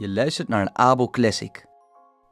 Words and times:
Je 0.00 0.08
luistert 0.08 0.48
naar 0.48 0.60
een 0.60 0.78
Abel 0.78 1.10
Classic. 1.10 1.64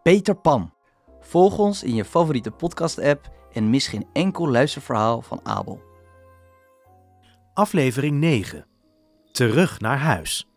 Peter 0.02 0.36
Pan. 0.36 0.72
Volg 1.20 1.58
ons 1.58 1.82
in 1.82 1.94
je 1.94 2.04
favoriete 2.04 2.50
podcast-app 2.50 3.30
en 3.52 3.70
mis 3.70 3.88
geen 3.88 4.06
enkel 4.12 4.50
luisterverhaal 4.50 5.22
van 5.22 5.40
Abel. 5.42 5.80
Aflevering 7.54 8.18
9. 8.18 8.66
Terug 9.32 9.80
naar 9.80 9.98
huis. 9.98 10.48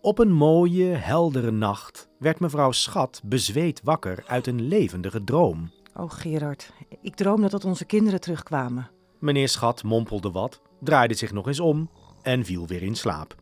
Op 0.00 0.18
een 0.18 0.32
mooie, 0.32 0.84
heldere 0.84 1.50
nacht 1.50 2.08
werd 2.18 2.40
mevrouw 2.40 2.72
Schat 2.72 3.20
bezweet 3.24 3.80
wakker 3.84 4.24
uit 4.26 4.46
een 4.46 4.62
levendige 4.62 5.24
droom. 5.24 5.70
Oh, 5.94 6.10
Gerard, 6.10 6.72
ik 7.02 7.14
droomde 7.14 7.48
dat 7.48 7.64
onze 7.64 7.84
kinderen 7.84 8.20
terugkwamen. 8.20 8.90
Meneer 9.18 9.48
Schat 9.48 9.82
mompelde 9.82 10.30
wat, 10.30 10.60
draaide 10.80 11.14
zich 11.14 11.32
nog 11.32 11.46
eens 11.46 11.60
om 11.60 11.90
en 12.22 12.44
viel 12.44 12.66
weer 12.66 12.82
in 12.82 12.96
slaap. 12.96 13.36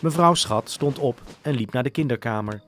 Mevrouw 0.00 0.34
Schat 0.34 0.70
stond 0.70 0.98
op 0.98 1.22
en 1.42 1.54
liep 1.54 1.72
naar 1.72 1.82
de 1.82 1.90
kinderkamer. 1.90 2.62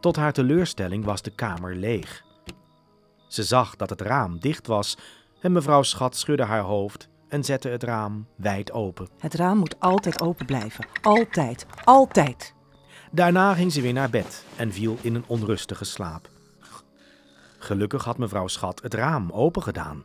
Tot 0.00 0.16
haar 0.16 0.32
teleurstelling 0.32 1.04
was 1.04 1.22
de 1.22 1.30
kamer 1.30 1.76
leeg. 1.76 2.24
Ze 3.28 3.42
zag 3.42 3.76
dat 3.76 3.90
het 3.90 4.00
raam 4.00 4.38
dicht 4.40 4.66
was 4.66 4.96
en 5.40 5.52
mevrouw 5.52 5.82
Schat 5.82 6.16
schudde 6.16 6.44
haar 6.44 6.60
hoofd 6.60 7.08
en 7.28 7.44
zette 7.44 7.68
het 7.68 7.82
raam 7.82 8.26
wijd 8.36 8.72
open. 8.72 9.08
Het 9.18 9.34
raam 9.34 9.58
moet 9.58 9.80
altijd 9.80 10.20
open 10.20 10.46
blijven. 10.46 10.86
Altijd, 11.02 11.66
altijd. 11.84 12.54
Daarna 13.10 13.54
ging 13.54 13.72
ze 13.72 13.80
weer 13.80 13.92
naar 13.92 14.10
bed 14.10 14.44
en 14.56 14.72
viel 14.72 14.96
in 15.00 15.14
een 15.14 15.24
onrustige 15.26 15.84
slaap. 15.84 16.28
Gelukkig 17.58 18.04
had 18.04 18.18
mevrouw 18.18 18.46
Schat 18.46 18.82
het 18.82 18.94
raam 18.94 19.30
open 19.30 19.62
gedaan, 19.62 20.04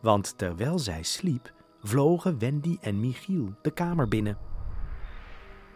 want 0.00 0.38
terwijl 0.38 0.78
zij 0.78 1.02
sliep, 1.02 1.52
vlogen 1.82 2.38
Wendy 2.38 2.76
en 2.80 3.00
Michiel 3.00 3.54
de 3.62 3.70
kamer 3.70 4.08
binnen. 4.08 4.47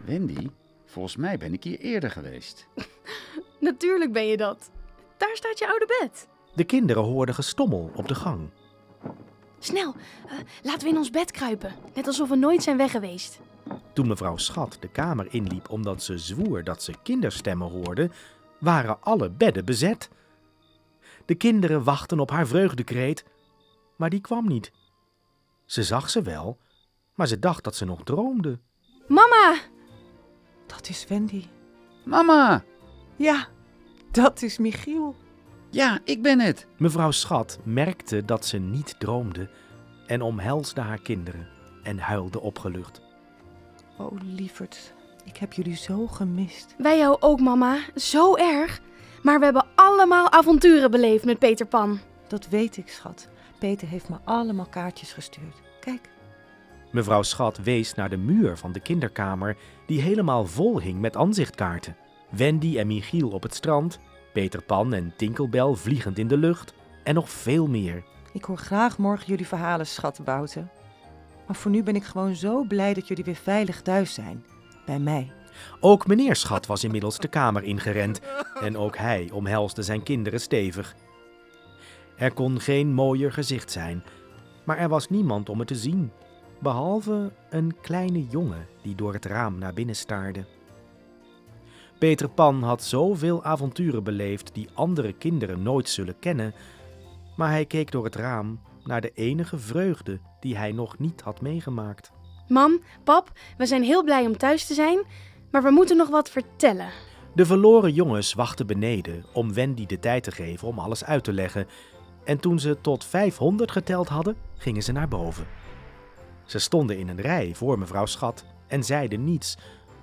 Wendy, 0.05 0.49
volgens 0.85 1.15
mij 1.15 1.37
ben 1.37 1.53
ik 1.53 1.63
hier 1.63 1.79
eerder 1.79 2.11
geweest. 2.11 2.67
Natuurlijk 3.59 4.11
ben 4.11 4.27
je 4.27 4.37
dat. 4.37 4.71
Daar 5.17 5.35
staat 5.35 5.59
je 5.59 5.67
oude 5.67 5.99
bed. 5.99 6.27
De 6.55 6.63
kinderen 6.63 7.03
hoorden 7.03 7.35
gestommel 7.35 7.91
op 7.95 8.07
de 8.07 8.15
gang. 8.15 8.49
Snel, 9.59 9.95
eh, 10.27 10.37
laten 10.63 10.83
we 10.83 10.89
in 10.89 10.97
ons 10.97 11.09
bed 11.09 11.31
kruipen. 11.31 11.75
Net 11.93 12.07
alsof 12.07 12.29
we 12.29 12.35
nooit 12.35 12.63
zijn 12.63 12.77
weg 12.77 12.91
geweest. 12.91 13.39
Toen 13.93 14.07
mevrouw 14.07 14.37
Schat 14.37 14.77
de 14.79 14.87
kamer 14.87 15.27
inliep 15.33 15.69
omdat 15.69 16.03
ze 16.03 16.17
zwoer 16.17 16.63
dat 16.63 16.83
ze 16.83 16.93
kinderstemmen 17.03 17.69
hoorde, 17.69 18.09
waren 18.59 19.01
alle 19.01 19.29
bedden 19.29 19.65
bezet. 19.65 20.09
De 21.25 21.35
kinderen 21.35 21.83
wachten 21.83 22.19
op 22.19 22.29
haar 22.29 22.47
vreugdekreet, 22.47 23.25
maar 23.97 24.09
die 24.09 24.21
kwam 24.21 24.47
niet. 24.47 24.71
Ze 25.65 25.83
zag 25.83 26.09
ze 26.09 26.21
wel, 26.21 26.57
maar 27.15 27.27
ze 27.27 27.39
dacht 27.39 27.63
dat 27.63 27.75
ze 27.75 27.85
nog 27.85 28.03
droomde. 28.03 28.59
Mama! 29.07 29.55
Dat 30.75 30.89
is 30.89 31.05
Wendy. 31.07 31.45
Mama! 32.03 32.63
Ja, 33.15 33.47
dat 34.11 34.41
is 34.41 34.57
Michiel. 34.57 35.15
Ja, 35.69 35.99
ik 36.03 36.21
ben 36.21 36.39
het. 36.39 36.67
Mevrouw 36.77 37.11
Schat 37.11 37.59
merkte 37.63 38.25
dat 38.25 38.45
ze 38.45 38.57
niet 38.57 38.95
droomde 38.99 39.49
en 40.07 40.21
omhelsde 40.21 40.81
haar 40.81 41.01
kinderen 41.01 41.47
en 41.83 41.99
huilde 41.99 42.41
opgelucht. 42.41 43.01
Oh, 43.97 44.17
lieverd, 44.21 44.93
ik 45.25 45.37
heb 45.37 45.53
jullie 45.53 45.75
zo 45.75 46.07
gemist. 46.07 46.75
Wij 46.77 46.97
jou 46.97 47.17
ook, 47.19 47.39
mama. 47.39 47.77
Zo 47.95 48.35
erg. 48.35 48.81
Maar 49.23 49.39
we 49.39 49.45
hebben 49.45 49.67
allemaal 49.75 50.31
avonturen 50.31 50.91
beleefd 50.91 51.25
met 51.25 51.39
Peter 51.39 51.65
Pan. 51.65 51.99
Dat 52.27 52.47
weet 52.47 52.77
ik, 52.77 52.89
schat. 52.89 53.27
Peter 53.59 53.87
heeft 53.87 54.09
me 54.09 54.17
allemaal 54.23 54.67
kaartjes 54.69 55.13
gestuurd. 55.13 55.61
Kijk, 55.79 56.09
Mevrouw 56.93 57.23
Schat 57.23 57.57
wees 57.57 57.93
naar 57.93 58.09
de 58.09 58.17
muur 58.17 58.57
van 58.57 58.71
de 58.71 58.79
kinderkamer 58.79 59.57
die 59.85 60.01
helemaal 60.01 60.45
vol 60.45 60.81
hing 60.81 60.99
met 60.99 61.15
aanzichtkaarten. 61.15 61.95
Wendy 62.29 62.77
en 62.77 62.87
Michiel 62.87 63.29
op 63.29 63.43
het 63.43 63.55
strand, 63.55 63.99
Peter 64.33 64.61
Pan 64.61 64.93
en 64.93 65.13
Tinkelbel 65.17 65.75
vliegend 65.75 66.19
in 66.19 66.27
de 66.27 66.37
lucht 66.37 66.73
en 67.03 67.13
nog 67.13 67.29
veel 67.29 67.67
meer. 67.67 68.03
ik 68.33 68.43
hoor 68.43 68.57
graag 68.57 68.97
morgen 68.97 69.27
jullie 69.27 69.47
verhalen, 69.47 69.87
schattenbouten. 69.87 70.71
Maar 71.47 71.55
voor 71.55 71.71
nu 71.71 71.83
ben 71.83 71.95
ik 71.95 72.03
gewoon 72.03 72.35
zo 72.35 72.63
blij 72.63 72.93
dat 72.93 73.07
jullie 73.07 73.23
weer 73.23 73.35
veilig 73.35 73.81
thuis 73.81 74.13
zijn. 74.13 74.45
Bij 74.85 74.99
mij. 74.99 75.31
Ook 75.79 76.07
meneer 76.07 76.35
Schat 76.35 76.65
was 76.65 76.83
inmiddels 76.83 77.17
de 77.17 77.27
kamer 77.27 77.63
ingerend 77.63 78.21
en 78.61 78.77
ook 78.77 78.97
hij 78.97 79.29
omhelsde 79.33 79.83
zijn 79.83 80.03
kinderen 80.03 80.41
stevig. 80.41 80.95
Er 82.17 82.33
kon 82.33 82.59
geen 82.59 82.93
mooier 82.93 83.31
gezicht 83.31 83.71
zijn, 83.71 84.03
maar 84.63 84.77
er 84.77 84.89
was 84.89 85.09
niemand 85.09 85.49
om 85.49 85.59
het 85.59 85.67
te 85.67 85.75
zien, 85.75 86.11
behalve 86.63 87.31
een 87.49 87.75
kleine 87.81 88.25
jongen 88.27 88.67
die 88.81 88.95
door 88.95 89.13
het 89.13 89.25
raam 89.25 89.57
naar 89.57 89.73
binnen 89.73 89.95
staarde. 89.95 90.45
Peter 91.99 92.29
Pan 92.29 92.63
had 92.63 92.83
zoveel 92.83 93.43
avonturen 93.43 94.03
beleefd 94.03 94.53
die 94.53 94.69
andere 94.73 95.13
kinderen 95.13 95.63
nooit 95.63 95.89
zullen 95.89 96.19
kennen, 96.19 96.53
maar 97.35 97.49
hij 97.49 97.65
keek 97.65 97.91
door 97.91 98.03
het 98.03 98.15
raam 98.15 98.59
naar 98.83 99.01
de 99.01 99.11
enige 99.13 99.57
vreugde 99.57 100.19
die 100.39 100.57
hij 100.57 100.71
nog 100.71 100.99
niet 100.99 101.21
had 101.21 101.41
meegemaakt. 101.41 102.11
Mam, 102.47 102.81
pap, 103.03 103.31
we 103.57 103.65
zijn 103.65 103.83
heel 103.83 104.03
blij 104.03 104.25
om 104.25 104.37
thuis 104.37 104.65
te 104.65 104.73
zijn, 104.73 105.03
maar 105.51 105.63
we 105.63 105.71
moeten 105.71 105.97
nog 105.97 106.09
wat 106.09 106.29
vertellen. 106.29 106.89
De 107.35 107.45
verloren 107.45 107.93
jongens 107.93 108.33
wachten 108.33 108.67
beneden 108.67 109.25
om 109.33 109.53
Wendy 109.53 109.85
de 109.85 109.99
tijd 109.99 110.23
te 110.23 110.31
geven 110.31 110.67
om 110.67 110.79
alles 110.79 111.03
uit 111.03 111.23
te 111.23 111.33
leggen. 111.33 111.67
En 112.23 112.39
toen 112.39 112.59
ze 112.59 112.81
tot 112.81 113.05
500 113.05 113.71
geteld 113.71 114.07
hadden, 114.07 114.35
gingen 114.57 114.83
ze 114.83 114.91
naar 114.91 115.07
boven. 115.07 115.62
Ze 116.45 116.59
stonden 116.59 116.97
in 116.97 117.07
een 117.07 117.21
rij 117.21 117.51
voor 117.55 117.79
mevrouw 117.79 118.05
Schat 118.05 118.45
en 118.67 118.83
zeiden 118.83 119.23
niets, 119.23 119.57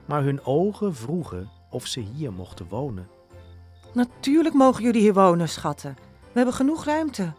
maar 0.05 0.23
hun 0.23 0.45
ogen 0.45 0.95
vroegen 0.95 1.51
of 1.71 1.87
ze 1.87 2.01
hier 2.01 2.33
mochten 2.33 2.67
wonen. 2.69 3.09
Natuurlijk 3.93 4.55
mogen 4.55 4.83
jullie 4.83 5.01
hier 5.01 5.15
wonen, 5.15 5.49
schatten. 5.49 5.97
We 6.21 6.37
hebben 6.37 6.55
genoeg 6.55 6.84
ruimte. 6.84 7.33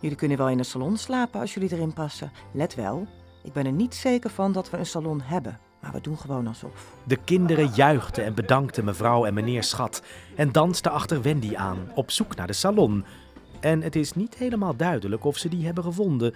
Jullie 0.00 0.16
kunnen 0.16 0.38
wel 0.38 0.48
in 0.48 0.58
een 0.58 0.64
salon 0.64 0.96
slapen 0.96 1.40
als 1.40 1.54
jullie 1.54 1.72
erin 1.72 1.92
passen. 1.92 2.32
Let 2.52 2.74
wel, 2.74 3.06
ik 3.42 3.52
ben 3.52 3.66
er 3.66 3.72
niet 3.72 3.94
zeker 3.94 4.30
van 4.30 4.52
dat 4.52 4.70
we 4.70 4.76
een 4.76 4.86
salon 4.86 5.20
hebben. 5.20 5.58
Maar 5.80 5.92
we 5.92 6.00
doen 6.00 6.18
gewoon 6.18 6.46
alsof. 6.46 6.94
De 7.04 7.16
kinderen 7.16 7.70
juichten 7.74 8.24
en 8.24 8.34
bedankten 8.34 8.84
mevrouw 8.84 9.24
en 9.24 9.34
meneer 9.34 9.62
Schat 9.62 10.02
en 10.36 10.52
dansten 10.52 10.92
achter 10.92 11.22
Wendy 11.22 11.56
aan, 11.56 11.90
op 11.94 12.10
zoek 12.10 12.36
naar 12.36 12.46
de 12.46 12.52
salon. 12.52 13.04
En 13.60 13.82
het 13.82 13.96
is 13.96 14.12
niet 14.12 14.34
helemaal 14.34 14.76
duidelijk 14.76 15.24
of 15.24 15.36
ze 15.36 15.48
die 15.48 15.64
hebben 15.64 15.84
gevonden, 15.84 16.34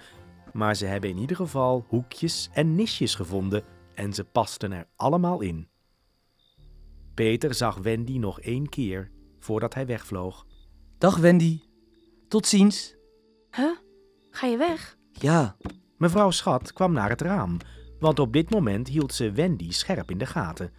maar 0.57 0.75
ze 0.75 0.85
hebben 0.85 1.09
in 1.09 1.17
ieder 1.17 1.35
geval 1.35 1.85
hoekjes 1.87 2.49
en 2.53 2.75
nisjes 2.75 3.15
gevonden 3.15 3.63
en 3.93 4.13
ze 4.13 4.23
pasten 4.23 4.71
er 4.71 4.87
allemaal 4.95 5.41
in. 5.41 5.69
Peter 7.13 7.53
zag 7.53 7.77
Wendy 7.77 8.17
nog 8.17 8.39
één 8.39 8.69
keer 8.69 9.11
voordat 9.39 9.73
hij 9.73 9.85
wegvloog. 9.85 10.45
Dag 10.97 11.17
Wendy. 11.17 11.59
Tot 12.27 12.47
ziens. 12.47 12.95
Huh? 13.51 13.77
Ga 14.29 14.47
je 14.47 14.57
weg? 14.57 14.97
Ja, 15.11 15.57
Mevrouw 15.97 16.31
Schat 16.31 16.73
kwam 16.73 16.93
naar 16.93 17.09
het 17.09 17.21
raam, 17.21 17.57
want 17.99 18.19
op 18.19 18.33
dit 18.33 18.49
moment 18.49 18.87
hield 18.87 19.13
ze 19.13 19.31
Wendy 19.31 19.71
scherp 19.71 20.11
in 20.11 20.17
de 20.17 20.25
gaten. 20.25 20.71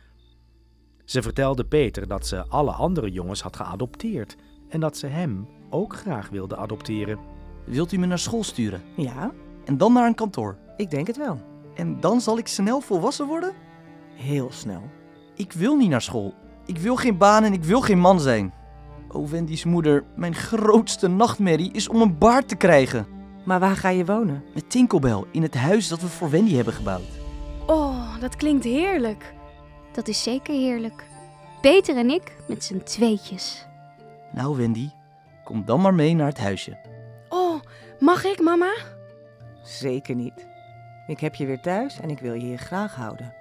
Ze 1.05 1.23
vertelde 1.23 1.65
Peter 1.65 2.09
dat 2.09 2.27
ze 2.27 2.47
alle 2.47 2.73
andere 2.73 3.11
jongens 3.11 3.43
had 3.43 3.57
geadopteerd 3.57 4.37
en 4.69 4.81
dat 4.81 4.97
ze 4.97 5.07
hem 5.07 5.49
ook 5.71 5.97
graag 5.97 6.29
wilde 6.29 6.57
adopteren. 6.57 7.19
wilt 7.67 7.93
u 7.93 7.99
me 7.99 8.07
naar 8.07 8.19
school 8.19 8.45
sturen? 8.45 8.83
Ja, 8.97 9.33
En 9.69 9.77
dan 9.77 9.93
naar 9.93 10.07
een 10.07 10.15
kantoor? 10.15 10.57
ik 10.77 10.91
denk 10.91 11.07
het 11.07 11.17
wel. 11.17 11.41
En 11.75 12.01
dan 12.01 12.21
zal 12.21 12.39
ik 12.39 12.47
snel 12.47 12.81
volwassen 12.81 13.27
worden? 13.27 13.53
Heel 14.15 14.49
snel. 14.53 14.83
Ik 15.35 15.53
wil 15.53 15.77
niet 15.77 15.89
naar 15.91 16.03
school. 16.03 16.35
Ik 16.67 16.79
wil 16.79 16.97
geen 16.97 17.19
baan 17.19 17.45
en 17.45 17.53
ik 17.53 17.65
wil 17.65 17.81
geen 17.81 17.99
man 17.99 18.21
zijn. 18.21 18.53
Oh, 19.09 19.29
Wendy's 19.29 19.65
moeder, 19.65 20.05
mijn 20.17 20.35
grootste 20.35 21.09
nachtmerrie 21.09 21.73
is 21.73 21.89
om 21.89 22.01
een 22.01 22.19
baard 22.19 22.49
te 22.49 22.57
krijgen. 22.57 23.07
Maar 23.45 23.61
waar 23.61 23.77
ga 23.77 23.89
je 23.89 24.05
wonen? 24.05 24.45
Met 24.55 24.71
Tinkelbel 24.71 25.27
in 25.33 25.43
het 25.43 25.55
huis 25.55 25.89
dat 25.89 26.01
we 26.01 26.09
voor 26.09 26.31
Wendy 26.31 26.55
hebben 26.55 26.75
gebouwd. 26.75 27.19
Oh, 27.67 28.21
dat 28.21 28.37
klinkt 28.37 28.65
heerlijk. 28.65 29.35
Dat 29.93 30.09
is 30.09 30.23
zeker 30.23 30.55
heerlijk. 30.55 31.05
Peter 31.61 31.97
en 31.97 32.11
ik 32.11 32.37
met 32.47 32.65
z'n 32.65 32.83
tweetjes. 32.85 33.67
Nou, 34.33 34.57
Wendy, 34.57 34.89
kom 35.45 35.65
dan 35.65 35.81
maar 35.81 35.95
mee 35.95 36.15
naar 36.15 36.29
het 36.29 36.39
huisje. 36.39 36.79
Oh, 37.29 37.61
mag 37.99 38.25
ik, 38.25 38.41
mama? 38.41 38.73
Zeker 39.69 40.15
niet. 40.15 40.47
Ik 41.07 41.21
heb 41.21 41.35
je 41.35 41.47
weer 41.47 41.61
thuis 41.61 42.01
en 42.01 42.11
ik 42.11 42.19
wil 42.19 42.35
je 42.35 42.45
hier 42.45 42.59
graag 42.59 42.95
houden. 42.95 43.35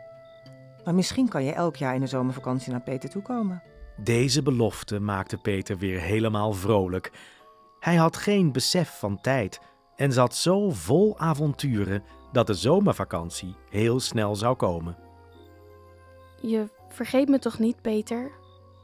Maar 0.83 0.95
misschien 0.95 1.29
kan 1.29 1.44
je 1.44 1.53
elk 1.53 1.75
jaar 1.75 1.95
in 1.95 2.00
de 2.00 2.07
zomervakantie 2.07 2.71
naar 2.71 2.81
Peter 2.81 3.09
toekomen. 3.09 3.63
Deze 3.97 4.41
belofte 4.41 5.00
maakte 5.00 5.38
Peter 5.38 5.77
weer 5.77 6.00
helemaal 6.00 6.53
vrolijk. 6.53 7.12
Hij 7.79 7.95
had 7.95 8.18
geen 8.18 8.51
besef 8.51 9.00
van 9.00 9.21
tijd 9.21 9.59
en 9.95 10.12
zat 10.12 10.35
zo 10.35 10.69
vol 10.69 11.19
avonturen 11.19 12.03
dat 12.31 12.47
de 12.47 12.53
zomervakantie 12.53 13.56
heel 13.69 14.00
snel 14.00 14.35
zou 14.35 14.56
komen. 14.56 14.97
Je 16.41 16.69
vergeet 16.89 17.27
me 17.27 17.39
toch 17.39 17.59
niet, 17.59 17.81
Peter? 17.81 18.31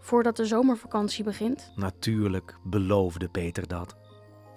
Voordat 0.01 0.35
de 0.35 0.45
zomervakantie 0.45 1.23
begint? 1.23 1.71
Natuurlijk 1.75 2.55
beloofde 2.63 3.29
Peter 3.29 3.67
dat. 3.67 3.97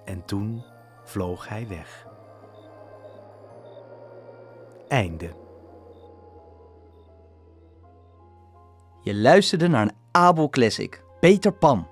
En 0.04 0.24
toen 0.24 0.64
vloog 1.04 1.48
hij 1.48 1.68
weg. 1.68 2.06
Einde. 4.88 5.34
Je 9.00 9.14
luisterde 9.14 9.68
naar 9.68 9.82
een 9.82 9.96
Abel 10.10 10.48
Classic. 10.48 11.04
Peter 11.20 11.52
Pan. 11.52 11.88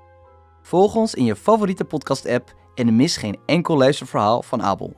Volg 0.63 0.95
ons 0.95 1.15
in 1.15 1.25
je 1.25 1.37
favoriete 1.37 1.85
podcast-app 1.85 2.55
en 2.75 2.97
mis 2.97 3.17
geen 3.17 3.39
enkel 3.47 3.77
luisterverhaal 3.77 4.43
van 4.43 4.63
Abel. 4.63 4.97